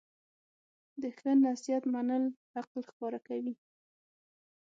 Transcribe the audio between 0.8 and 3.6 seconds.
د ښه نصیحت منل عقل ښکاره کوي.